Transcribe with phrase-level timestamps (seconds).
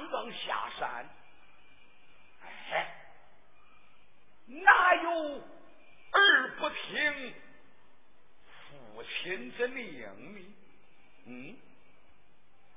[0.00, 1.06] 刚刚下山，
[2.42, 2.94] 哎，
[4.46, 5.42] 哪有
[6.12, 7.34] 儿不听
[8.70, 10.00] 父亲之命？
[10.00, 10.54] 呢？
[11.26, 11.56] 嗯，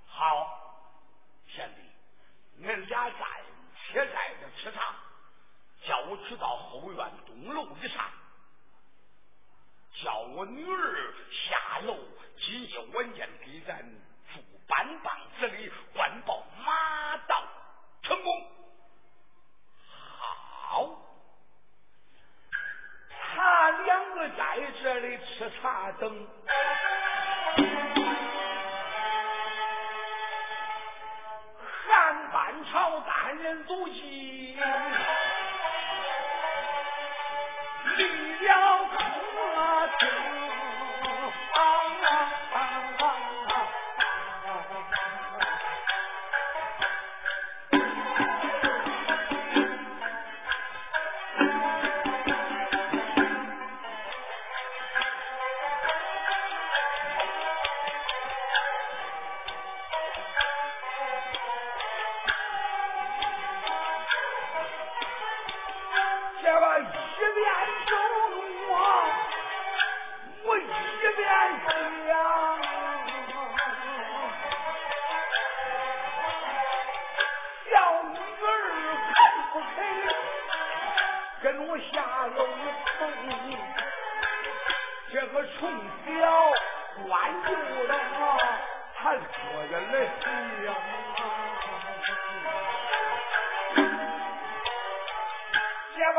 [0.05, 0.83] 好，
[1.47, 3.19] 贤弟，恁俩暂
[3.77, 4.93] 且在这吃茶，
[5.87, 8.03] 叫我去到后院东楼一上，
[10.03, 11.97] 叫我女儿下楼，
[12.37, 13.81] 今夜晚间给咱
[14.33, 17.43] 住班棒子里官报马到
[18.01, 18.51] 成功。
[19.87, 21.01] 好，
[23.09, 26.27] 他两个在这里吃茶等。
[31.89, 34.55] 汉朝单人足迹，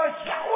[0.03, 0.54] 女儿，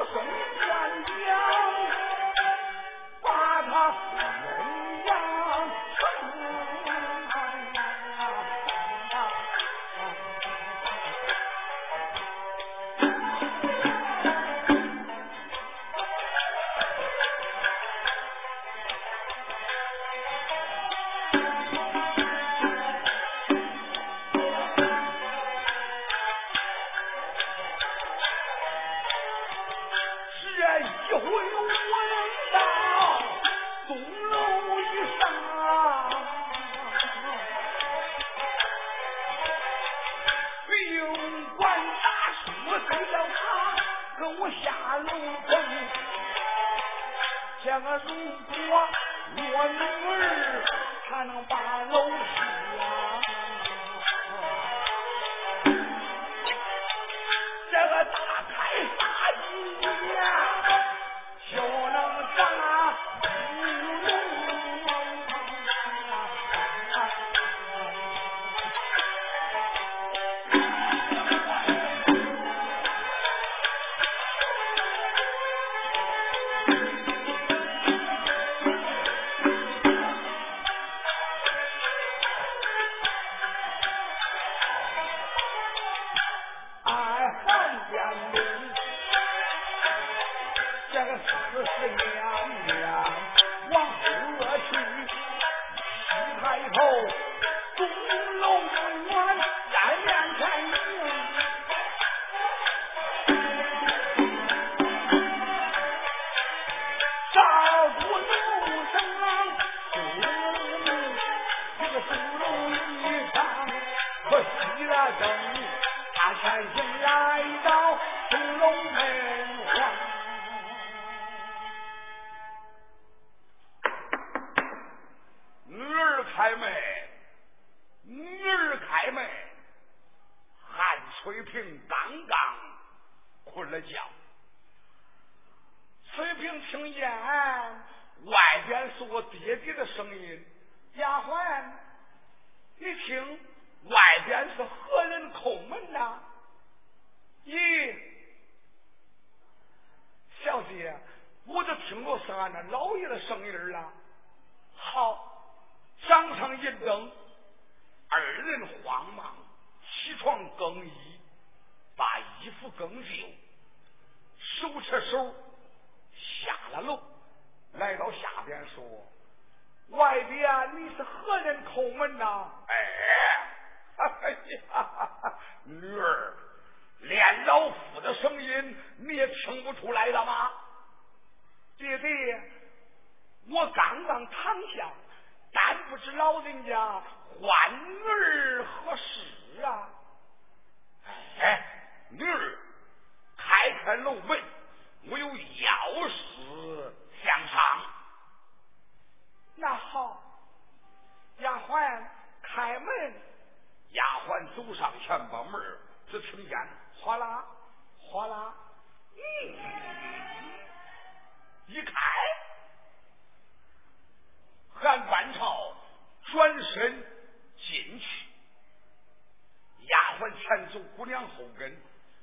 [221.29, 221.77] 后跟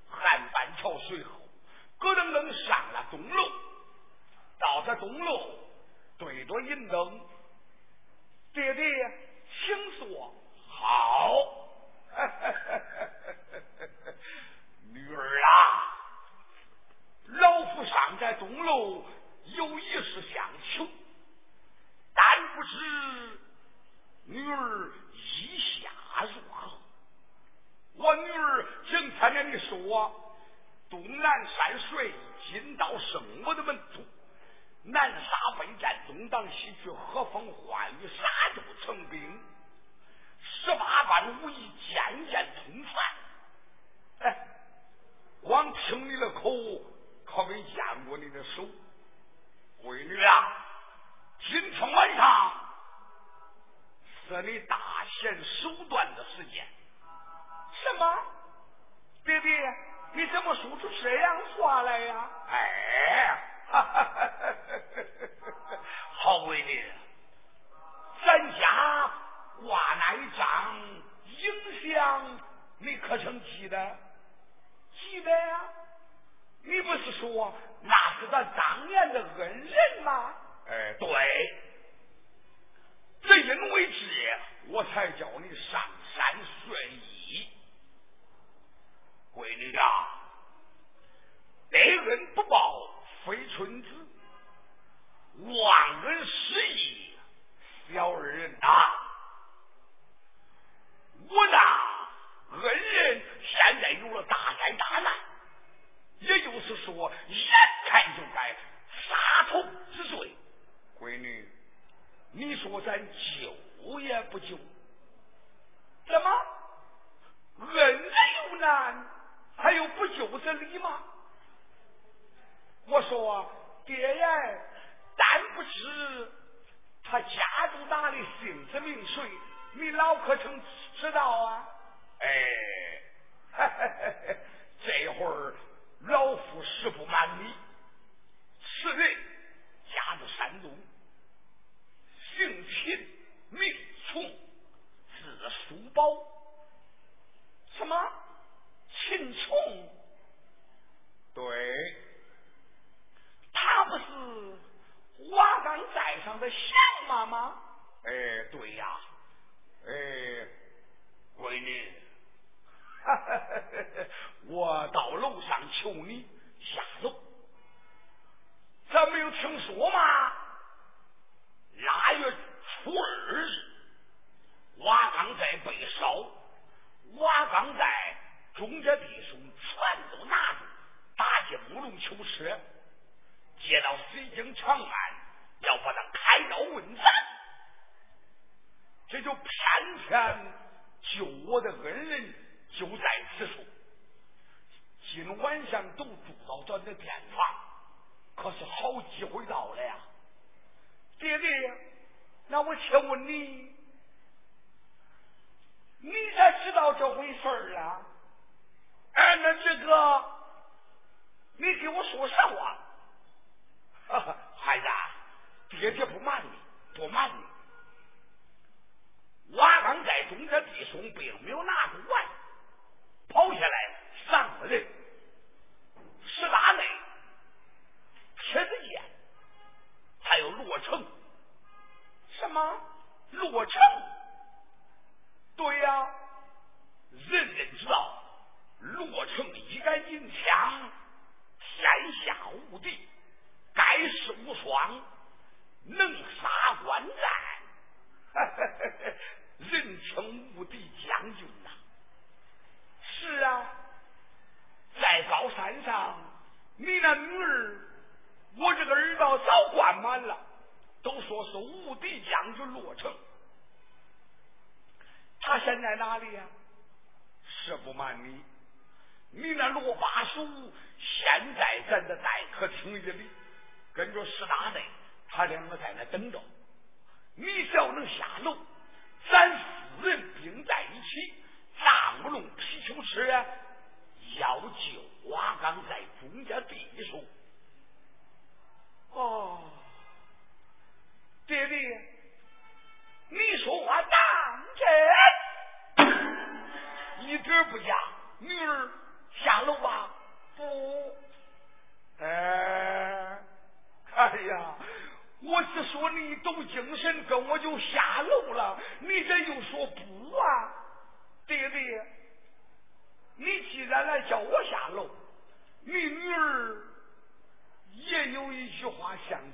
[0.10, 1.32] 汉板桥随后
[2.00, 3.52] 咯噔噔上了东楼，
[4.60, 5.60] 到这东楼
[6.18, 7.22] 对着银灯。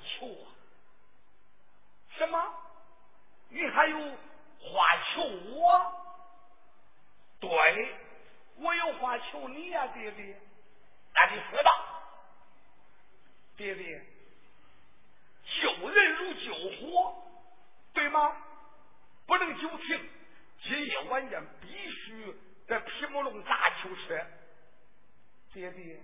[0.02, 0.50] 求啊，
[2.16, 2.54] 什么？
[3.48, 5.92] 你还有话求我？
[7.40, 7.94] 对，
[8.56, 10.40] 我有话求你呀，爹爹，
[11.14, 11.70] 那你说吧，
[13.56, 14.04] 爹爹。
[15.44, 17.14] 救人如救火，
[17.92, 18.36] 对吗？
[19.26, 20.10] 不能久停。
[20.62, 22.34] 今夜晚间必须
[22.66, 24.24] 在皮木龙打球车。
[25.52, 26.00] 爹爹，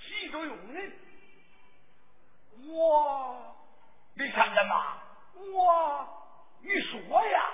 [0.00, 0.92] 急着用人。
[2.68, 3.56] 我，
[4.14, 4.98] 你想干嘛？
[5.34, 6.06] 我，
[6.62, 7.50] 你说呀，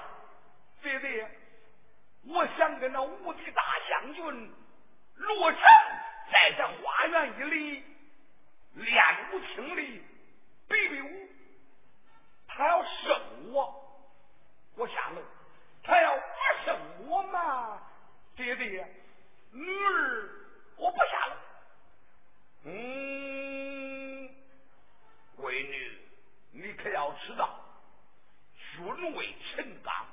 [0.82, 1.30] 爹爹，
[2.26, 4.54] 我想跟那无敌大将军
[5.16, 5.60] 罗成
[6.30, 7.84] 在这花园一里
[8.74, 10.02] 练武听力。
[10.68, 11.28] 比比武，
[12.46, 13.74] 他要胜我，
[14.76, 15.20] 我下楼；
[15.82, 17.82] 他要不胜我嘛，
[18.36, 18.86] 爹爹，
[19.50, 20.28] 女儿
[20.76, 21.32] 我不下楼。
[22.66, 22.70] 嗯，
[25.50, 25.98] 闺女，
[26.52, 27.58] 你可要知道，
[28.76, 30.06] 君为臣纲，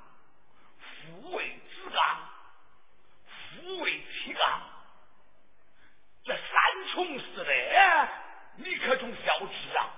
[0.80, 2.28] 父为子纲，
[3.54, 4.60] 夫为妻纲，
[6.24, 6.42] 这三
[6.92, 8.08] 从四德，
[8.56, 9.94] 你可总要知啊。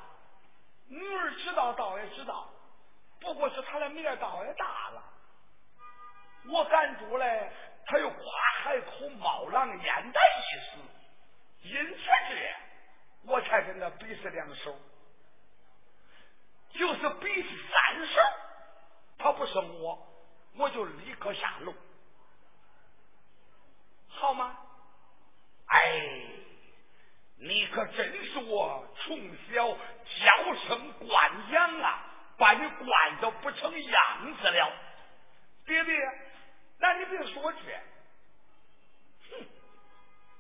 [0.89, 2.47] 女儿知道，倒也知道，
[3.19, 5.03] 不过是他的面倒也大了。
[6.49, 7.51] 我赶住嘞，
[7.87, 8.25] 他又夸
[8.63, 11.99] 海口冒狼烟的意思，因此
[12.29, 12.55] 这
[13.23, 14.79] 我才跟他比试两手，
[16.73, 18.15] 就是比三十，
[19.19, 19.99] 他不胜我，
[20.57, 21.75] 我就立刻下楼，
[24.09, 24.57] 好吗？
[25.67, 26.03] 哎，
[27.39, 29.19] 你可真是我从
[29.53, 29.77] 小。
[30.21, 32.03] 娇生惯养啊，
[32.37, 34.73] 把你惯的不成样子了。
[35.65, 35.97] 爹爹，
[36.79, 37.59] 那你别说这，
[39.31, 39.47] 哼，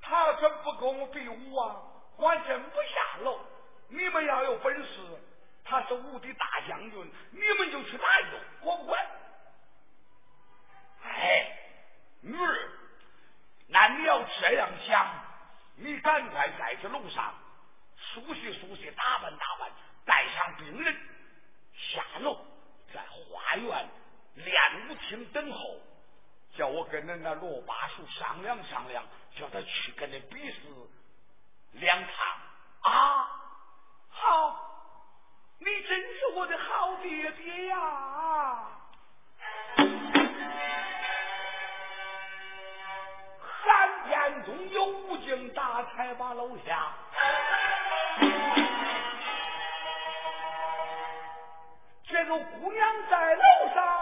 [0.02, 1.80] 他要真不跟我比武啊，
[2.18, 3.40] 我真不下楼。
[3.88, 5.09] 你们要有本事，
[5.70, 9.06] 他是无敌大将军，你们就去打游，我不管。
[11.04, 11.56] 哎，
[12.22, 12.68] 女儿，
[13.68, 15.06] 那你要这样想，
[15.76, 17.32] 你赶快在这楼上。
[18.12, 19.70] 梳洗梳洗，打扮打扮，
[20.04, 20.96] 带上病人
[21.76, 22.44] 下楼，
[22.92, 23.88] 在花园
[24.34, 25.78] 练武厅等候，
[26.56, 29.04] 叫我跟恁那罗八叔商量商量，
[29.36, 30.58] 叫他去跟恁比试
[31.74, 32.12] 两场
[32.92, 33.28] 啊！
[34.08, 34.69] 好，
[35.62, 37.76] 你真是我的好爹爹呀！
[43.62, 46.94] 三天中有武警大才把楼下。
[52.08, 53.42] 这个姑娘在楼
[53.74, 53.99] 上，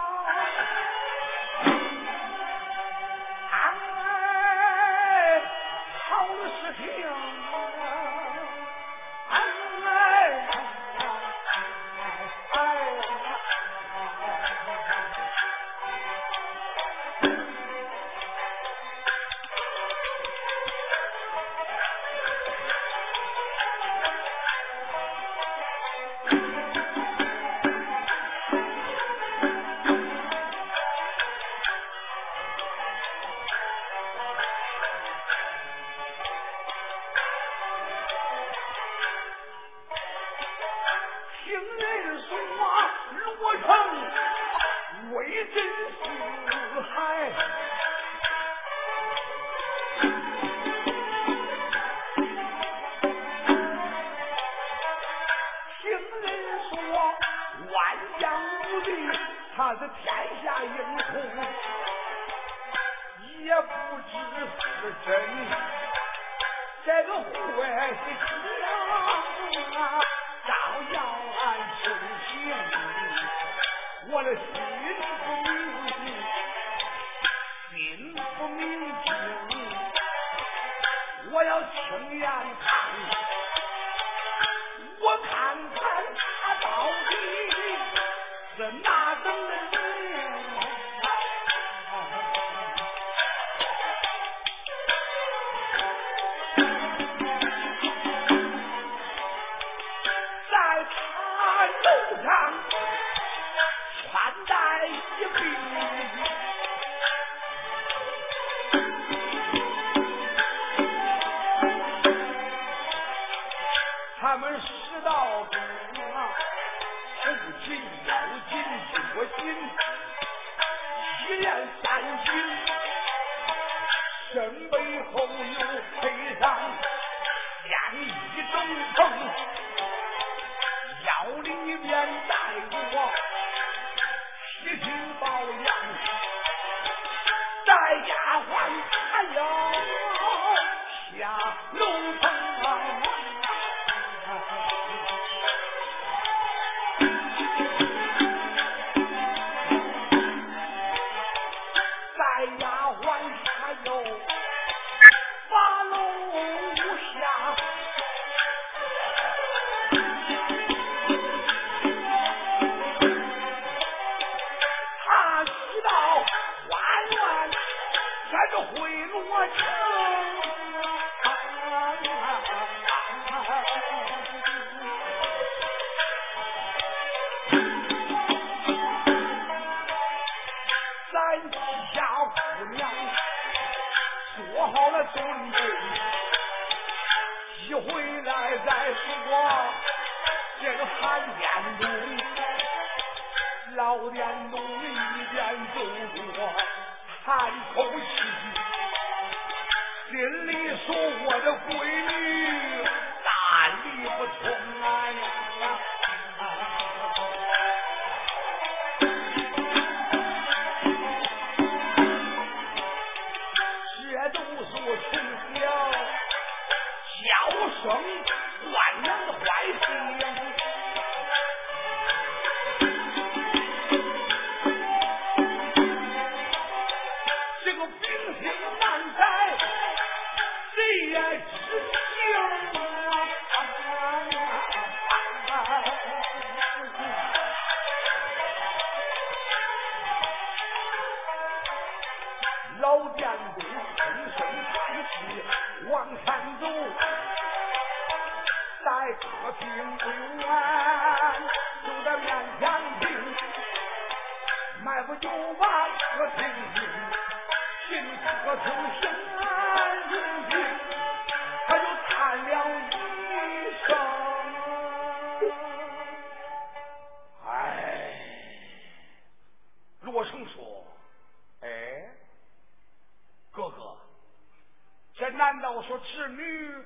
[275.79, 276.85] 我说侄女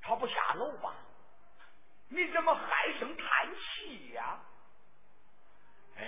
[0.00, 0.96] 她不下楼吧？”
[2.10, 4.38] 你怎么唉声叹气呀？
[5.96, 6.04] 哎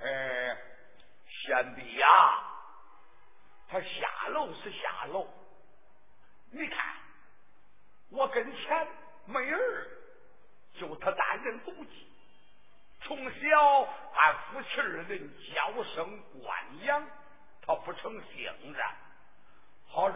[0.00, 0.56] 哎，
[1.28, 2.08] 贤弟呀，
[3.68, 5.28] 他下楼是下楼，
[6.50, 6.96] 你看
[8.08, 8.88] 我跟前
[9.26, 9.86] 没儿，
[10.80, 12.10] 就他单人独骑，
[13.02, 13.82] 从小
[14.14, 17.06] 俺夫妻二人娇生惯养，
[17.62, 18.52] 他不成性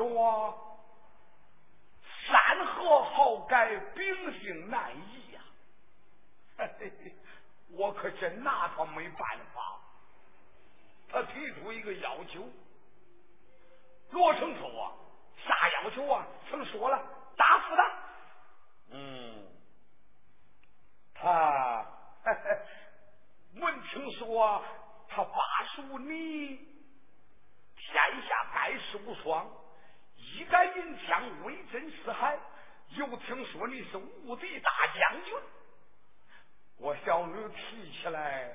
[0.01, 0.55] 子，好着我。
[2.27, 5.43] 山河好改，秉性难移呀！
[7.73, 9.79] 我可真拿他没办法。
[11.11, 12.49] 他提出一个要求，
[14.11, 14.93] 罗成说啊
[15.47, 16.97] ：“啥要求啊？”曾说了，
[17.37, 18.03] 答复他。
[18.93, 19.49] 嗯，
[21.15, 21.85] 他
[23.55, 24.63] 闻听说
[25.09, 26.57] 他爸属你，
[27.77, 29.49] 天下盖世无双。
[30.41, 32.39] 一杆银枪威震四海，
[32.97, 35.35] 又听说你是无敌大将军，
[36.79, 38.51] 我小女提起来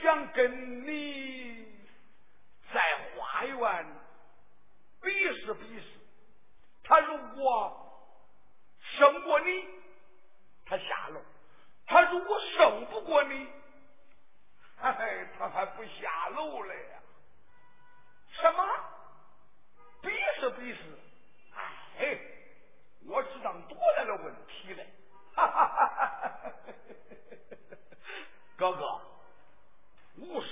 [0.00, 1.66] 想跟你
[2.72, 2.80] 在
[3.16, 3.86] 花园
[5.02, 5.86] 比试比试。
[6.84, 8.14] 他如果
[8.96, 9.66] 胜过你，
[10.66, 11.20] 他下楼；
[11.84, 13.48] 他如果胜不过你，
[14.80, 17.00] 哎，他还不下楼了呀？
[18.40, 18.64] 什么？
[20.08, 20.80] 比试比试，
[21.98, 22.18] 哎，
[23.06, 24.82] 我知道多大的问题了！
[28.56, 29.00] 哥哥，
[30.16, 30.48] 无事，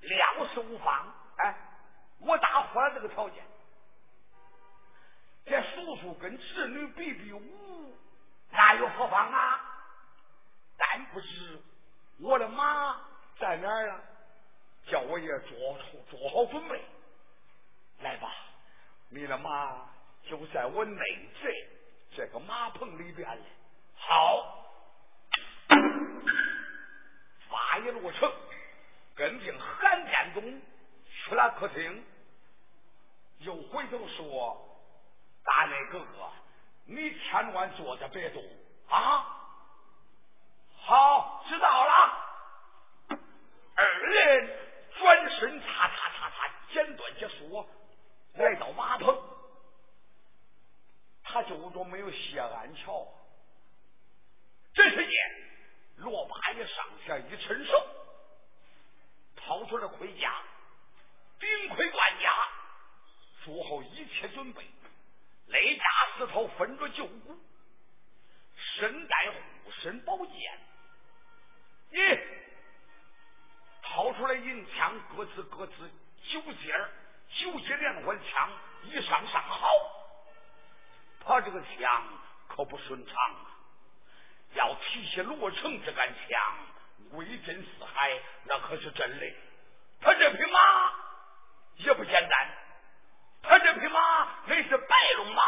[0.00, 1.10] 两事无妨。
[1.38, 1.56] 哎，
[2.20, 3.42] 我答复了这个条件。
[5.46, 7.96] 这叔叔跟侄女比比武，
[8.50, 9.60] 那又何妨啊？
[10.76, 11.58] 但不知
[12.20, 13.00] 我的马
[13.38, 14.00] 在哪儿啊？
[14.86, 15.78] 叫我也做
[16.10, 16.84] 做好准备。
[19.52, 19.88] 啊。
[20.28, 21.00] 就在我内
[21.42, 21.50] 宅
[22.16, 23.42] 这个马棚里边嘞。
[23.96, 24.68] 好，
[27.50, 28.32] 发一落成，
[29.16, 30.62] 跟定韩建东
[31.10, 32.04] 去了客厅，
[33.40, 34.80] 又回头说
[35.44, 36.30] ：“大内哥哥，
[36.86, 38.42] 你千万坐着别动
[38.88, 39.26] 啊！”
[40.78, 41.90] 好，知道了。
[43.74, 44.56] 二人
[44.98, 47.68] 转身，擦擦擦擦，简短结束。
[48.34, 49.11] 来到马棚，
[51.32, 53.08] 他就着没有谢安桥。
[54.74, 55.12] 这时间，
[55.96, 57.86] 罗八爷上下一伸手，
[59.36, 60.42] 掏出了盔甲，
[61.40, 62.48] 顶盔贯甲，
[63.44, 64.62] 做好一切准备，
[65.46, 65.84] 雷甲
[66.18, 67.34] 四头分着旧骨，
[68.76, 70.60] 身带护身宝剑，
[71.92, 72.20] 咦，
[73.82, 75.90] 掏出来银枪，咯吱咯吱
[76.30, 76.74] 九节。
[77.34, 79.66] 九节连环枪一上上好，
[81.24, 82.04] 他这个枪
[82.48, 83.46] 可不寻常啊！
[84.54, 86.42] 要提起罗成这杆枪，
[87.12, 89.26] 威震四海，那可是真的。
[90.00, 90.92] 他这匹马
[91.76, 92.48] 也不简单，
[93.42, 95.42] 他这匹马那是白龙马。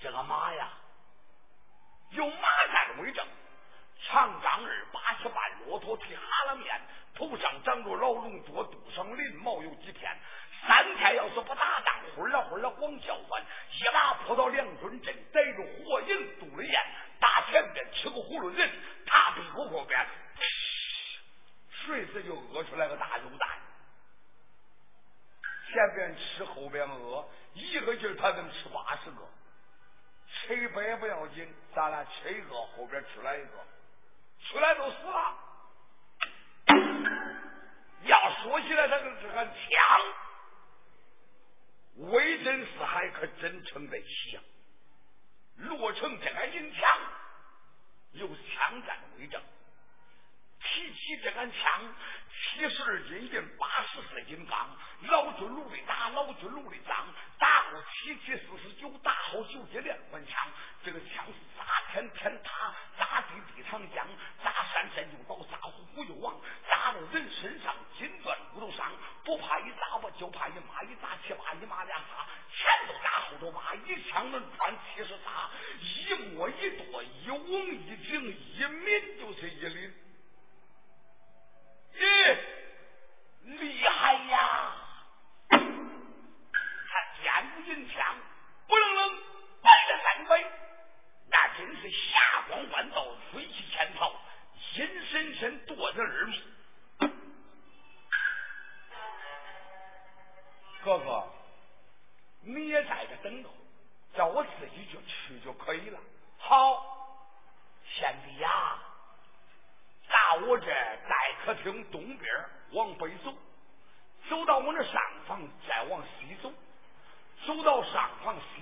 [0.00, 0.68] 这个马呀，
[2.10, 3.26] 有马鞍为证，
[4.06, 6.80] 长丈二八十半，骆驼皮哈拉面，
[7.14, 9.06] 头上长着老龙角，肚上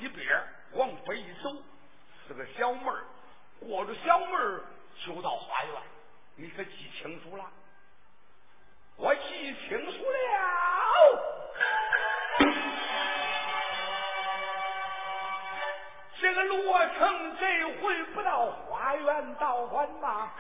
[0.01, 1.51] 一边往北一走
[2.27, 2.95] 是个小门
[3.61, 4.61] 过着小门
[5.05, 5.83] 就到花园。
[6.37, 7.45] 你可记清楚了？
[8.97, 10.21] 我记清楚了。
[16.21, 20.31] 这个罗成这回不到花园道馆吗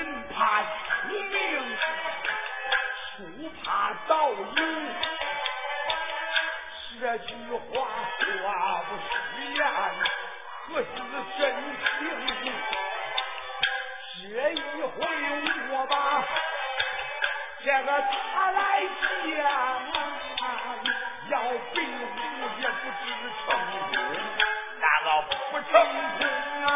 [0.00, 0.66] 人怕出
[1.10, 1.28] 名，
[3.16, 3.18] 树
[3.62, 4.56] 怕倒影。
[6.98, 7.60] 这句话
[8.42, 8.44] 话
[8.88, 9.04] 不虚
[9.54, 9.60] 言，
[10.68, 10.86] 可是
[11.38, 11.40] 真
[11.84, 12.52] 情。
[14.22, 14.96] 这一回
[15.70, 15.94] 我把
[17.62, 17.88] 这个
[18.32, 19.28] 他来见，
[21.28, 21.34] 要
[21.74, 22.08] 兵无
[22.58, 23.04] 也不知
[23.44, 23.46] 成
[23.90, 23.94] 功，
[24.80, 25.06] 那个
[25.50, 25.72] 不成
[26.18, 26.20] 功
[26.64, 26.69] 啊！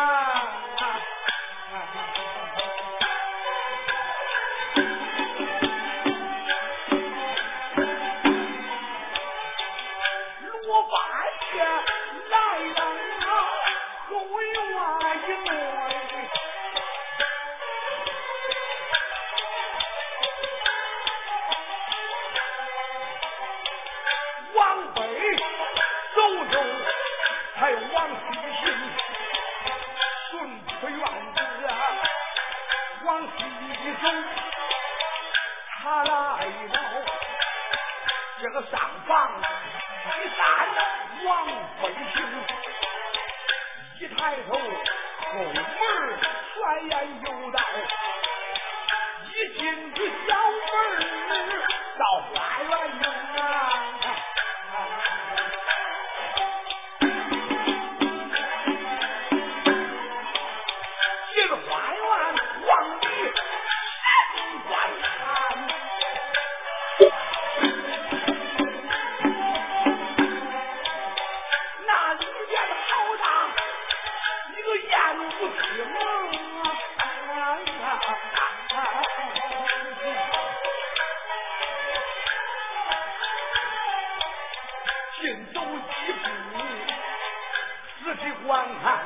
[88.47, 88.99] 观看，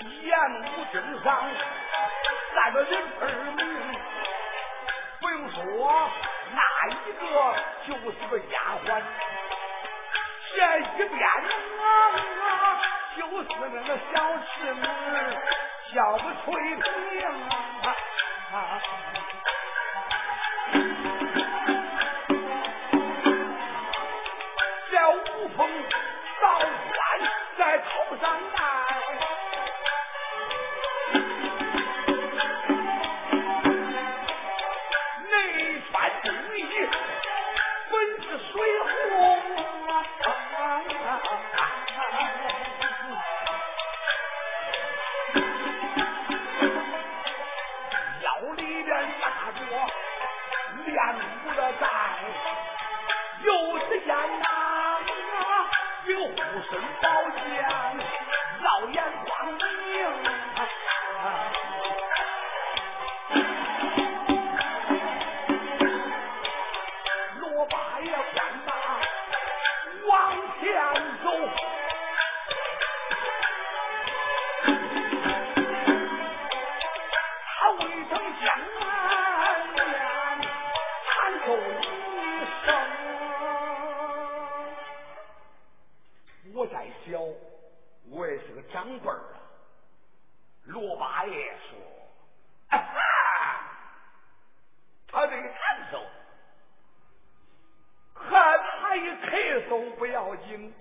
[0.00, 1.44] 一言无真伤，
[2.54, 3.58] 那个人耳目，
[5.20, 6.10] 不用说，
[6.52, 7.24] 那一个
[7.86, 9.02] 就是个丫鬟。
[10.54, 11.84] 这一边啊,
[12.42, 12.80] 啊，
[13.16, 14.14] 就是那个小
[14.54, 14.82] 侍女，
[15.94, 16.82] 叫个翠屏
[17.82, 17.96] 啊。
[18.52, 18.80] 啊啊
[100.06, 100.72] 不要紧。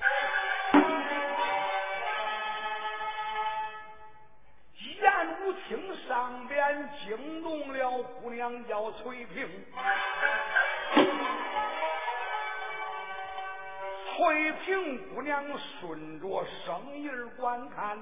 [5.02, 9.50] 宴舞厅上边惊动了姑娘叫翠萍。
[14.16, 15.44] 翠萍姑娘
[15.80, 17.98] 顺着声音观看。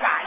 [0.00, 0.24] Cải.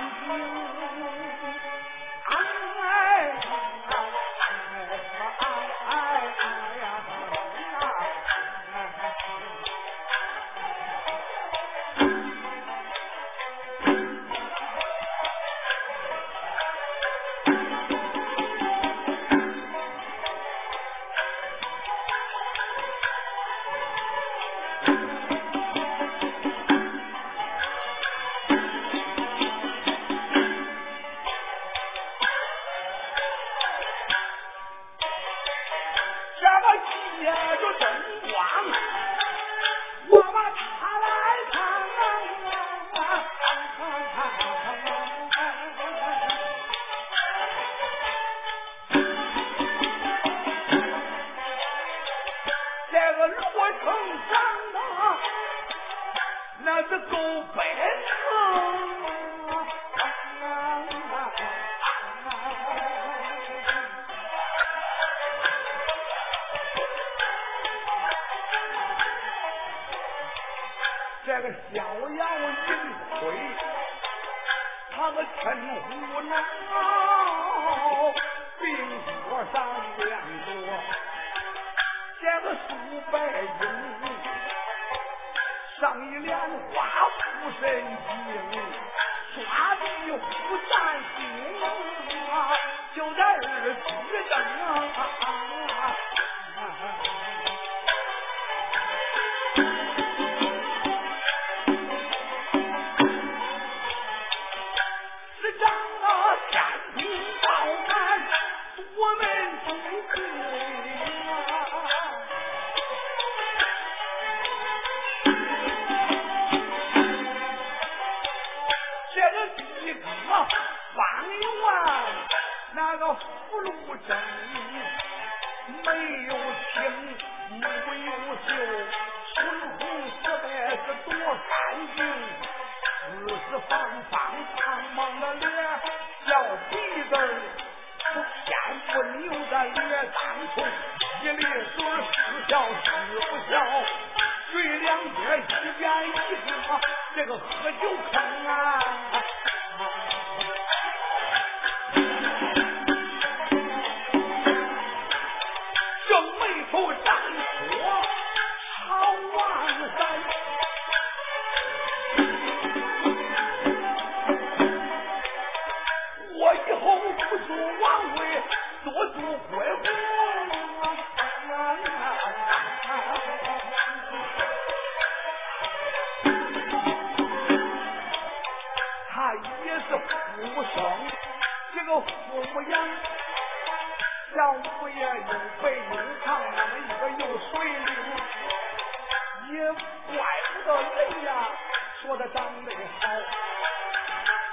[192.33, 193.07] 长得好，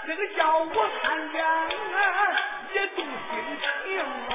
[0.07, 1.43] 这个叫我看见
[2.75, 4.30] 也动心情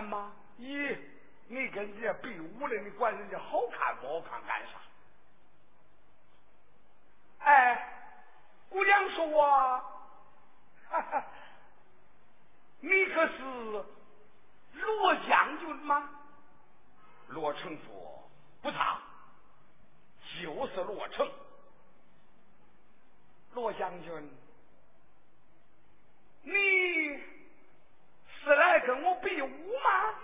[0.00, 0.32] 看吗？
[0.58, 0.96] 咦，
[1.48, 4.80] 你跟人家比武的，你管人家好看不好看干啥？
[7.44, 7.92] 哎，
[8.70, 9.44] 姑娘说我，
[10.88, 11.24] 哈哈，
[12.80, 13.42] 你可是
[14.72, 16.08] 罗将军吗？
[17.28, 18.30] 罗成说
[18.62, 18.98] ：“不差，
[20.42, 21.30] 就是罗成。
[23.52, 24.30] 罗将军，
[26.42, 26.52] 你
[28.42, 30.14] 是来跟我比武吗？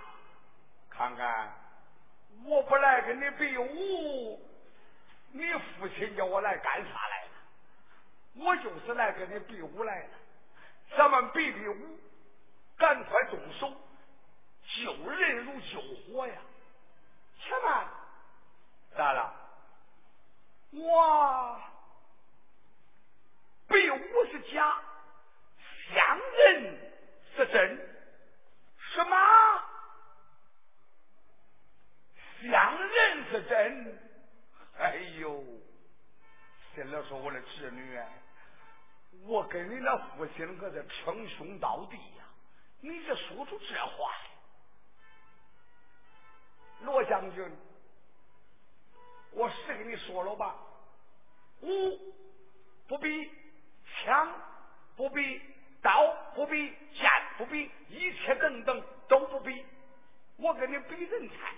[0.91, 1.53] 看看，
[2.45, 4.41] 我不来跟你比武，
[5.33, 5.45] 你
[5.79, 7.31] 父亲叫我来干啥来了？
[8.37, 10.11] 我就是来跟你比武来了。
[10.97, 11.99] 咱们比比武，
[12.77, 13.73] 赶快动手，
[14.85, 16.35] 救人如救火呀！”
[17.41, 17.87] 且慢，
[18.97, 19.35] 咋了？
[20.73, 21.61] 我
[23.69, 24.81] 比武是假，
[25.95, 26.79] 相人
[27.37, 27.97] 是真。
[28.95, 29.17] 什么？
[32.51, 33.99] 相人是真？
[34.79, 35.45] 哎呦！
[36.75, 37.99] 现在说我的侄女，
[39.25, 42.24] 我跟你那父亲可是称兄道弟呀！
[42.80, 44.30] 你这说出这话来。
[46.80, 47.57] 罗将军，
[49.30, 50.57] 我是跟你说了吧，
[51.61, 51.68] 武
[52.89, 53.30] 不比
[54.03, 54.28] 枪，
[54.97, 55.41] 不比
[55.80, 57.09] 刀，不比剑，
[57.39, 59.64] 不比一切等等都不比，
[60.37, 61.55] 我跟你比人才。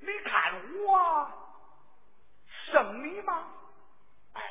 [0.00, 1.30] 你看我
[2.72, 3.46] 胜你吗？
[4.32, 4.42] 哎，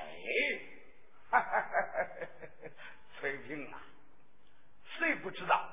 [3.20, 3.80] 翠萍啊，
[4.97, 5.70] 谁不知道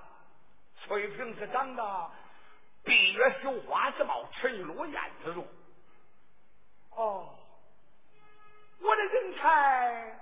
[0.77, 2.11] 翠萍是长得？
[2.85, 5.45] 闭月羞花之貌，沉落雁之容。
[6.91, 7.37] 哦，
[8.79, 10.21] 我的人才，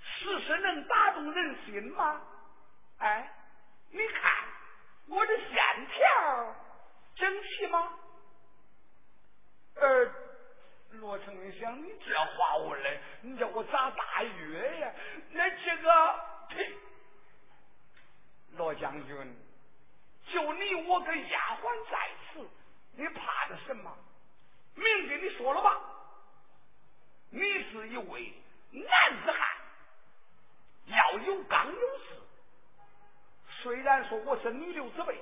[0.00, 2.20] 事实能打动人心吗？
[2.98, 3.28] 哎，
[3.90, 4.32] 你看
[5.08, 6.54] 我的线条
[7.16, 7.98] 整齐吗？
[9.74, 10.14] 呃，
[10.92, 14.92] 罗成，你想你这话问的，你叫我咋答月呀？
[15.32, 16.76] 那这个，呸！
[18.52, 19.36] 罗将军。
[20.32, 22.48] 就你我跟丫鬟在此，
[22.96, 23.94] 你怕的什么？
[24.74, 25.78] 明跟你说了吧，
[27.30, 27.40] 你
[27.70, 28.32] 是一位
[28.70, 29.40] 男子汉，
[30.86, 32.22] 要有刚有势。
[33.62, 35.20] 虽然说我是女流之辈，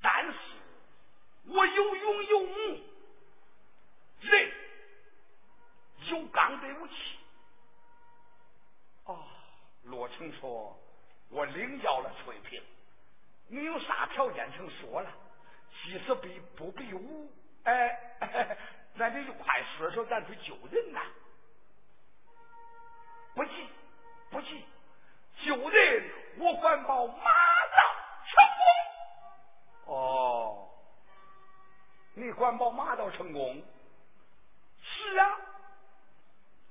[0.00, 0.38] 但是
[1.46, 2.80] 我有勇有武，
[4.22, 4.52] 人
[6.06, 6.94] 有刚得有气。
[9.04, 9.14] 啊，
[10.20, 10.78] 听说，
[11.30, 12.62] 我领教了翠萍。
[13.48, 15.10] 你有啥条件，请说了。
[15.82, 17.32] 即使比不比武，
[17.64, 17.98] 哎，
[18.96, 21.00] 那你就快说说，咱去救人呐。
[23.34, 23.66] 不急，
[24.30, 24.62] 不急，
[25.42, 27.78] 救人我管保马到
[28.26, 28.36] 成
[29.86, 29.94] 功。
[29.94, 30.68] 哦，
[32.12, 33.64] 你管保马到成功？
[34.82, 35.38] 是啊，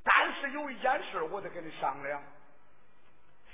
[0.03, 2.21] 但是有一件事，我得跟你商量。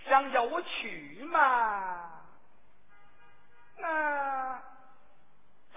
[0.07, 2.21] 想叫我去嘛？
[3.77, 4.61] 那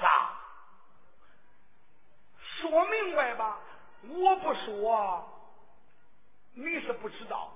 [0.00, 0.34] 咋？
[2.60, 3.58] 说明白吧！
[4.02, 5.52] 我不说，
[6.54, 7.52] 你是不知道。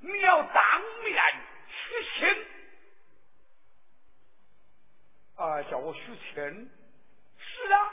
[0.00, 1.20] 你要当面
[1.68, 2.46] 许亲
[5.36, 5.62] 啊！
[5.64, 6.70] 叫我许亲。
[7.38, 7.92] 是啊，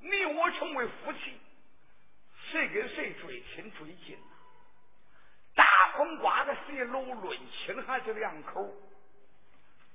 [0.00, 1.40] 你我成为夫妻，
[2.50, 4.37] 谁跟谁最亲最近大
[5.98, 8.64] 风刮的谁楼论亲还是两口？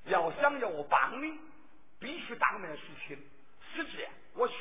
[0.04, 1.39] 要想要帮你，
[1.97, 3.18] 必须当面实亲，
[3.74, 4.54] 是这样我去；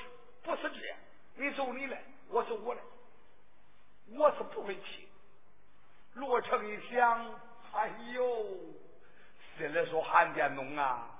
[0.44, 0.96] 不是这样，
[1.34, 2.80] 你走你的，我走我的。
[4.16, 5.08] 我是不会去。
[6.14, 7.34] 罗成一想，
[7.72, 8.46] 哎呦，
[9.58, 11.10] 心里说韩建东啊，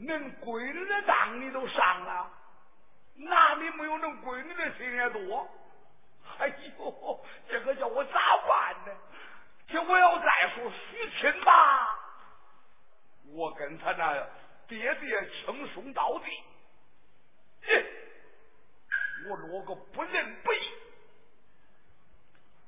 [0.00, 2.28] 恁闺女的当你都上了，
[3.14, 5.48] 那你没有恁闺女的心也多。
[6.40, 8.96] 哎呦，这个叫我咋办呢？
[9.68, 11.98] 这我要再说许亲吧，
[13.34, 14.26] 我跟他那
[14.66, 16.44] 爹爹称兄道弟，
[19.28, 20.58] 我落个不认不义。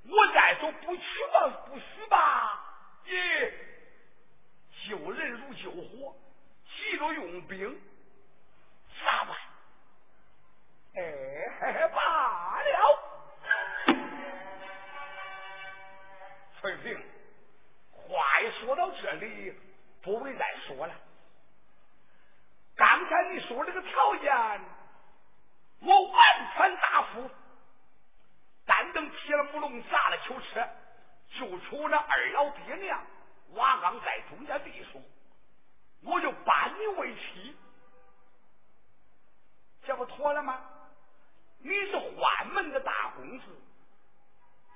[0.05, 1.03] 我再说不娶
[1.33, 2.75] 吧，不许吧，
[3.07, 3.55] 耶！
[4.89, 6.15] 救人如救火，
[6.67, 7.81] 急着用兵，
[9.03, 9.37] 咋办？
[10.95, 12.99] 哎，罢了。
[16.61, 16.97] 翠萍，
[17.93, 19.55] 话一说到这里，
[20.03, 20.95] 不会再说了。
[22.77, 24.61] 刚才你说这个条件，
[25.81, 27.31] 我完全答复。
[28.65, 30.69] 单等劈了木龙，砸了囚车，
[31.37, 33.05] 就出那二老爹娘，
[33.55, 35.03] 瓦岗在中间弟兄，
[36.05, 37.57] 我就搬你为妻，
[39.85, 40.65] 这不妥了吗？
[41.59, 43.47] 你是宦门的大公子，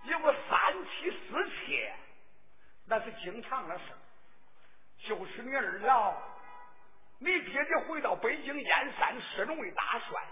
[0.02, 1.94] 有个三妻四妾，
[2.86, 3.84] 那是经常的事。
[4.98, 6.12] 就是你二老，
[7.20, 10.24] 你爹爹回到北京燕山升为大帅，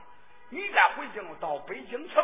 [0.51, 2.24] 你再回京到北京城。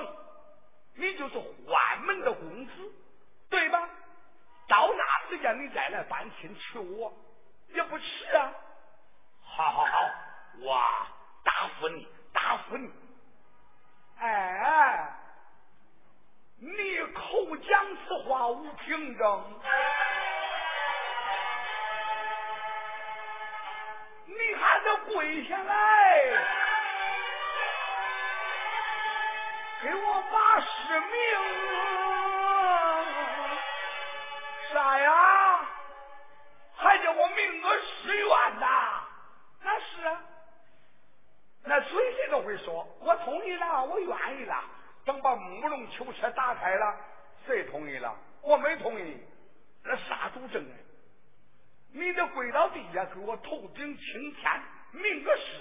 [52.29, 54.63] 跪到地下给我头顶青天，
[54.93, 55.61] 明个誓，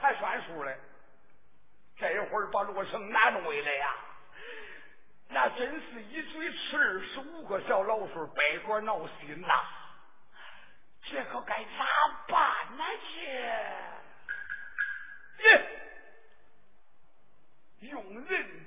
[0.00, 0.74] 才算数嘞。
[1.96, 3.94] 这会儿把罗成难为了呀，
[5.28, 9.48] 那真是一嘴吃二十五个小老鼠，背锅闹心呐！
[11.06, 11.86] 这可该咋
[12.26, 12.84] 办呢？
[15.38, 15.60] 这，
[17.86, 18.66] 用人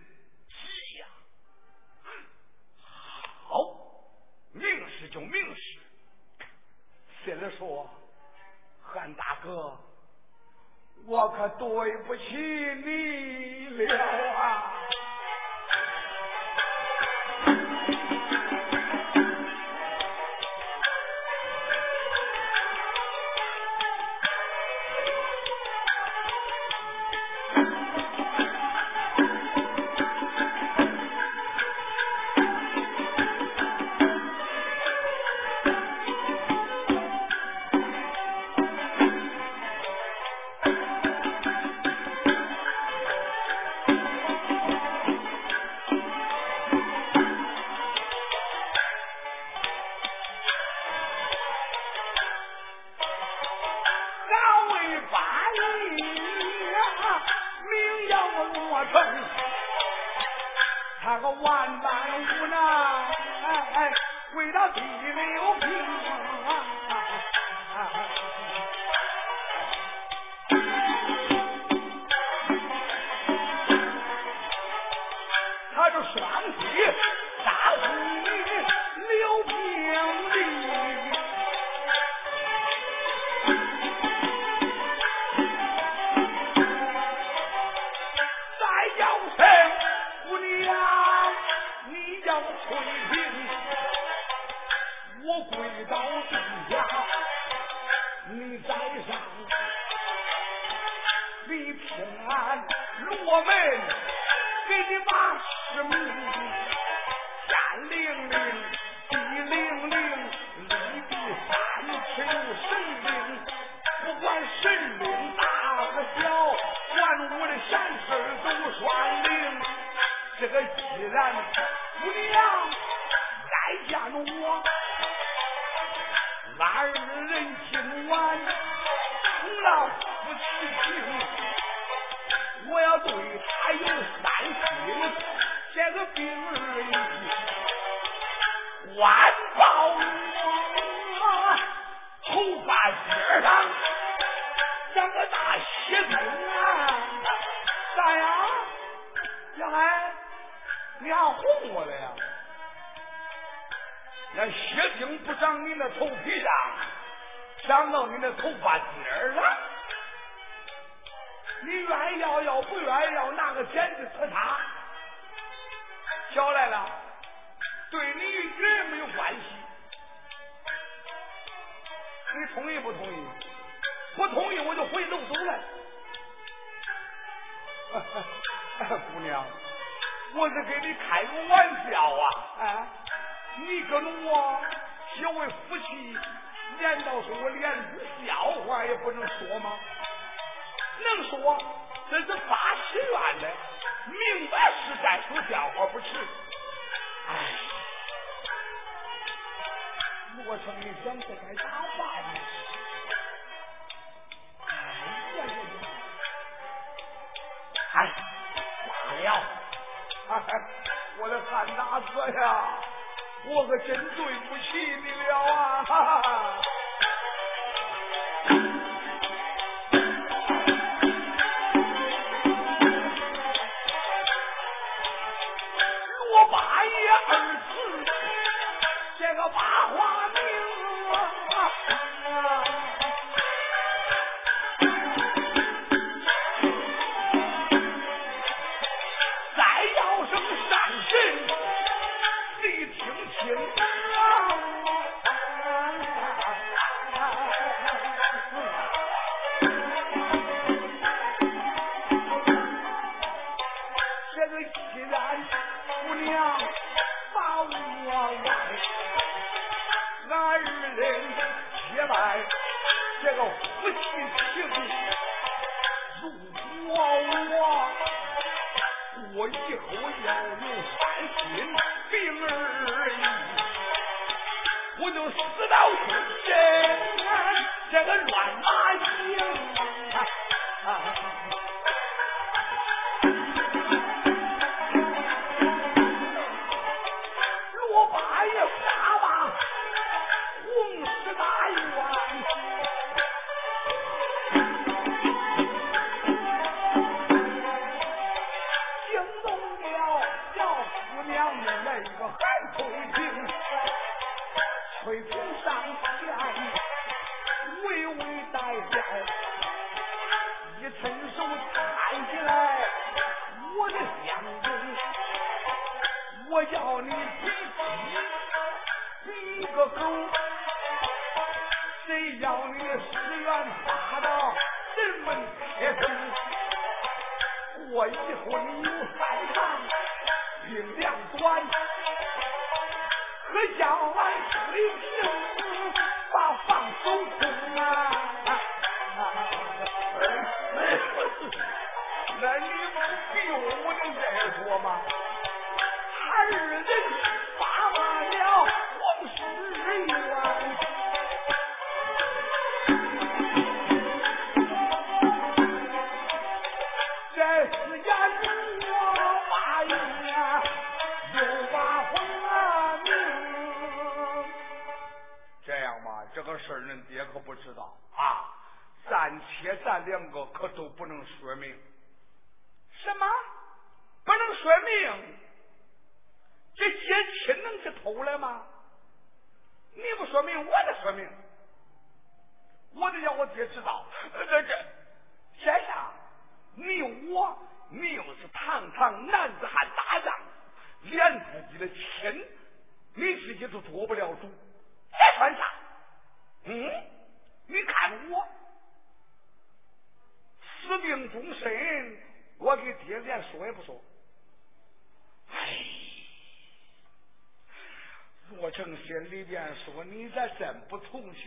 [7.27, 7.85] 接着说，
[8.81, 9.77] 韩大哥。
[11.05, 12.23] 我可对不起
[12.85, 13.93] 你了
[14.33, 14.76] 啊！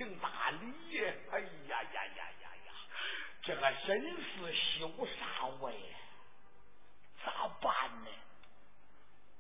[0.00, 2.72] 行大礼哎呀呀呀呀呀
[3.42, 5.96] 这个真是羞煞我呀
[7.22, 8.10] 咋办呢？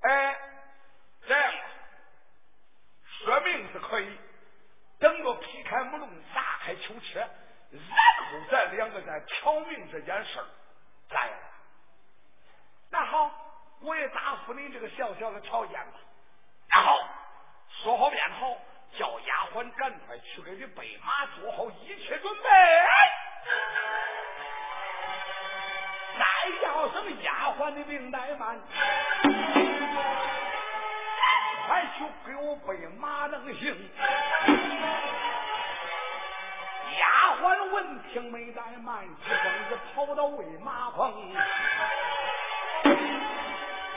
[0.00, 0.36] 哎
[1.26, 1.54] 这样
[3.24, 4.18] 说明是可以
[4.98, 7.20] 等到劈开木龙砸开囚车
[7.70, 7.82] 然
[8.30, 10.46] 后咱两个再挑明这件事儿
[11.08, 11.38] 咋样
[12.90, 13.30] 那好
[13.80, 15.94] 我也答复你这个小小的条件吧。
[16.68, 16.98] 那好
[17.82, 18.58] 说好便好。
[19.52, 22.48] 鬟赶快去给你备马，做好一切准备。
[26.18, 26.24] 再
[26.62, 28.60] 叫声丫鬟的命怠慢，
[31.66, 33.90] 快去给我备马能行。
[36.98, 37.06] 丫
[37.40, 41.34] 鬟闻听没怠慢，急蹦子跑到喂马棚。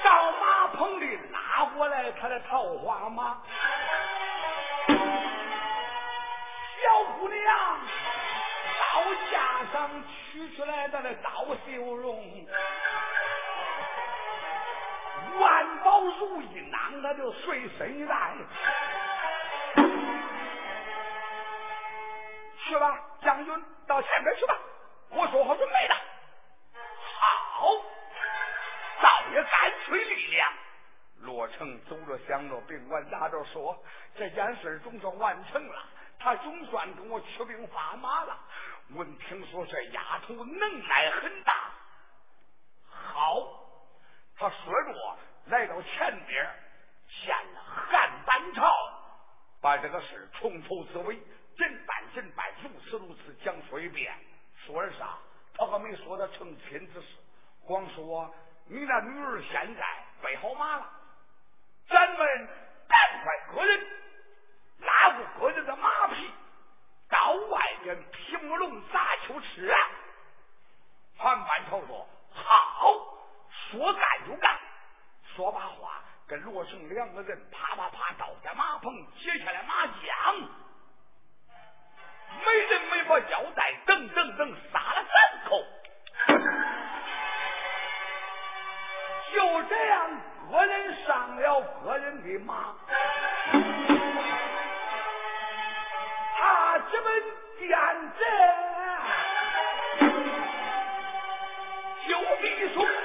[0.03, 3.37] 到马棚里拉过来他的桃花马，
[7.23, 7.79] 姑娘
[8.91, 12.45] 刀架上取出来他的刀绣绒，
[15.39, 18.33] 万宝如意囊他就随身带，
[22.57, 24.57] 去吧，将军到前边去吧，
[25.11, 25.95] 我说好准备的。
[29.31, 30.53] 也干脆力量，
[31.21, 33.75] 罗成走着想着宾馆打着说
[34.15, 35.83] ：“这件事总算完成了，
[36.23, 38.39] 他总算跟我出兵发马了。
[38.91, 41.53] 闻听说这丫头能耐很大，
[42.89, 43.43] 好，
[44.37, 45.17] 他说着
[45.47, 46.49] 来到前边，
[47.25, 48.71] 见了汉班朝，
[49.61, 51.21] 把这个事从头至尾
[51.57, 54.15] 真办真办，如此如此讲说一遍。
[54.65, 55.17] 说的啥？
[55.57, 57.07] 他可没说他成亲之事，
[57.65, 58.33] 光说。”
[58.65, 60.89] 你那女儿现在备好马了，
[61.89, 62.47] 咱们
[62.87, 63.87] 赶快个人
[68.53, 69.77] 不龙咋求吃啊？
[71.17, 72.93] 韩半头说：“好，
[73.49, 74.59] 说干就干。”
[75.35, 80.47] 说罢话，跟罗成两个人啪啪啪倒在马棚，解下来马缰，
[82.45, 85.65] 没人没把腰带，噔噔噔杀了三口。
[89.33, 92.75] 就这样，个人上了个人的马，
[96.37, 97.09] 他这么。
[97.67, 97.77] 燕
[98.11, 98.23] 子
[102.07, 103.02] 就地一